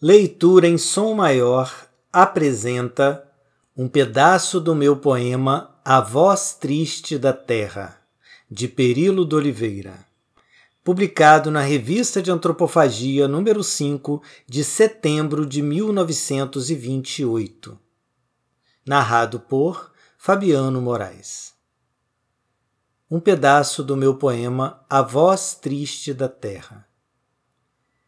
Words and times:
Leitura 0.00 0.68
em 0.68 0.78
som 0.78 1.12
maior 1.12 1.88
apresenta 2.12 3.28
um 3.76 3.88
pedaço 3.88 4.60
do 4.60 4.72
meu 4.72 4.96
poema 4.96 5.76
A 5.84 6.00
Voz 6.00 6.54
Triste 6.54 7.18
da 7.18 7.32
Terra, 7.32 8.00
de 8.48 8.68
Perilo 8.68 9.26
de 9.26 9.34
Oliveira, 9.34 10.06
publicado 10.84 11.50
na 11.50 11.62
Revista 11.62 12.22
de 12.22 12.30
Antropofagia 12.30 13.26
número 13.26 13.64
5 13.64 14.22
de 14.46 14.62
setembro 14.62 15.44
de 15.44 15.62
1928. 15.62 17.76
Narrado 18.86 19.40
por 19.40 19.90
Fabiano 20.16 20.80
Moraes. 20.80 21.54
Um 23.10 23.18
pedaço 23.18 23.82
do 23.82 23.96
meu 23.96 24.14
poema 24.14 24.80
A 24.88 25.02
Voz 25.02 25.58
Triste 25.60 26.14
da 26.14 26.28
Terra. 26.28 26.87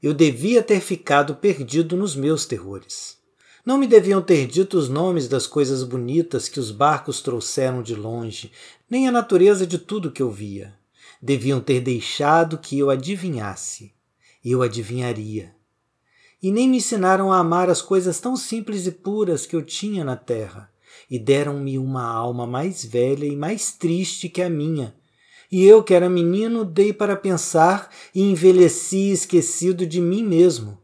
Eu 0.00 0.14
devia 0.14 0.62
ter 0.62 0.80
ficado 0.80 1.34
perdido 1.34 1.96
nos 1.96 2.14
meus 2.14 2.46
terrores. 2.46 3.18
Não 3.64 3.76
me 3.76 3.86
deviam 3.86 4.22
ter 4.22 4.46
dito 4.46 4.78
os 4.78 4.88
nomes 4.88 5.26
das 5.26 5.46
coisas 5.46 5.82
bonitas 5.82 6.48
que 6.48 6.60
os 6.60 6.70
barcos 6.70 7.20
trouxeram 7.20 7.82
de 7.82 7.96
longe, 7.96 8.52
nem 8.88 9.08
a 9.08 9.12
natureza 9.12 9.66
de 9.66 9.76
tudo 9.76 10.12
que 10.12 10.22
eu 10.22 10.30
via. 10.30 10.72
Deviam 11.20 11.60
ter 11.60 11.80
deixado 11.80 12.58
que 12.58 12.78
eu 12.78 12.90
adivinhasse. 12.90 13.92
Eu 14.44 14.62
adivinharia. 14.62 15.52
E 16.40 16.52
nem 16.52 16.68
me 16.68 16.76
ensinaram 16.76 17.32
a 17.32 17.38
amar 17.38 17.68
as 17.68 17.82
coisas 17.82 18.20
tão 18.20 18.36
simples 18.36 18.86
e 18.86 18.92
puras 18.92 19.44
que 19.44 19.56
eu 19.56 19.62
tinha 19.62 20.04
na 20.04 20.14
terra, 20.16 20.70
e 21.10 21.18
deram-me 21.18 21.76
uma 21.76 22.04
alma 22.04 22.46
mais 22.46 22.84
velha 22.84 23.26
e 23.26 23.34
mais 23.34 23.72
triste 23.72 24.28
que 24.28 24.40
a 24.40 24.48
minha, 24.48 24.94
e 25.50 25.64
eu, 25.64 25.82
que 25.82 25.94
era 25.94 26.10
menino, 26.10 26.64
dei 26.64 26.92
para 26.92 27.16
pensar 27.16 27.90
e 28.14 28.22
envelheci 28.22 29.10
esquecido 29.10 29.86
de 29.86 30.00
mim 30.00 30.22
mesmo. 30.22 30.78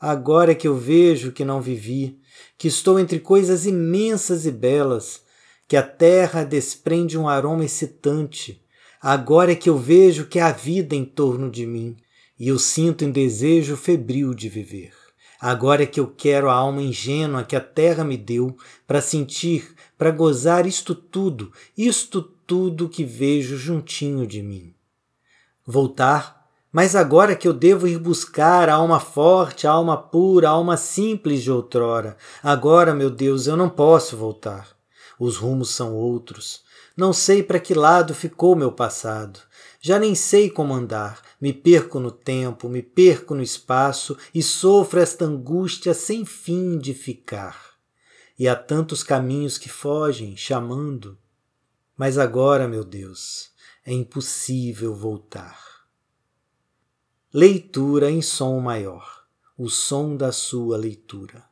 Agora 0.00 0.54
que 0.54 0.66
eu 0.66 0.76
vejo 0.76 1.32
que 1.32 1.44
não 1.44 1.60
vivi, 1.60 2.18
que 2.56 2.68
estou 2.68 2.98
entre 2.98 3.20
coisas 3.20 3.66
imensas 3.66 4.46
e 4.46 4.50
belas, 4.50 5.22
que 5.66 5.76
a 5.76 5.82
terra 5.82 6.44
desprende 6.44 7.16
um 7.16 7.28
aroma 7.28 7.64
excitante, 7.64 8.60
agora 9.00 9.54
que 9.54 9.68
eu 9.68 9.76
vejo 9.76 10.26
que 10.26 10.40
há 10.40 10.50
vida 10.50 10.94
em 10.94 11.04
torno 11.04 11.50
de 11.50 11.66
mim, 11.66 11.96
e 12.38 12.48
eu 12.48 12.58
sinto 12.58 13.04
um 13.04 13.10
desejo 13.10 13.76
febril 13.76 14.34
de 14.34 14.48
viver. 14.48 14.97
Agora 15.40 15.84
é 15.84 15.86
que 15.86 16.00
eu 16.00 16.08
quero 16.08 16.50
a 16.50 16.54
alma 16.54 16.82
ingênua 16.82 17.44
que 17.44 17.54
a 17.54 17.60
terra 17.60 18.02
me 18.02 18.16
deu 18.16 18.56
para 18.86 19.00
sentir, 19.00 19.74
para 19.96 20.10
gozar 20.10 20.66
isto 20.66 20.94
tudo, 20.94 21.52
isto 21.76 22.20
tudo 22.20 22.88
que 22.88 23.04
vejo 23.04 23.56
juntinho 23.56 24.26
de 24.26 24.42
mim. 24.42 24.74
Voltar, 25.64 26.48
mas 26.72 26.96
agora 26.96 27.36
que 27.36 27.46
eu 27.46 27.52
devo 27.52 27.86
ir 27.86 27.98
buscar 27.98 28.68
a 28.68 28.74
alma 28.74 28.98
forte, 28.98 29.66
a 29.66 29.70
alma 29.70 29.96
pura, 29.96 30.48
a 30.48 30.52
alma 30.52 30.76
simples 30.76 31.42
de 31.42 31.52
outrora. 31.52 32.16
Agora, 32.42 32.94
meu 32.94 33.10
Deus, 33.10 33.46
eu 33.46 33.56
não 33.56 33.68
posso 33.68 34.16
voltar. 34.16 34.77
Os 35.18 35.36
rumos 35.36 35.70
são 35.70 35.94
outros. 35.94 36.62
Não 36.96 37.12
sei 37.12 37.42
para 37.42 37.60
que 37.60 37.74
lado 37.74 38.14
ficou 38.14 38.54
meu 38.54 38.72
passado. 38.72 39.40
Já 39.80 39.98
nem 39.98 40.14
sei 40.14 40.50
como 40.50 40.74
andar. 40.74 41.22
Me 41.40 41.52
perco 41.52 42.00
no 42.00 42.10
tempo, 42.10 42.68
me 42.68 42.82
perco 42.82 43.34
no 43.34 43.42
espaço 43.42 44.16
e 44.34 44.42
sofro 44.42 45.00
esta 45.00 45.24
angústia 45.24 45.94
sem 45.94 46.24
fim 46.24 46.78
de 46.78 46.94
ficar. 46.94 47.68
E 48.38 48.46
há 48.46 48.54
tantos 48.54 49.02
caminhos 49.02 49.58
que 49.58 49.68
fogem, 49.68 50.36
chamando. 50.36 51.18
Mas 51.96 52.18
agora, 52.18 52.68
meu 52.68 52.84
Deus, 52.84 53.50
é 53.84 53.92
impossível 53.92 54.94
voltar. 54.94 55.58
Leitura 57.32 58.10
em 58.10 58.22
som 58.22 58.60
maior, 58.60 59.24
o 59.56 59.68
som 59.68 60.16
da 60.16 60.30
sua 60.30 60.76
leitura. 60.76 61.47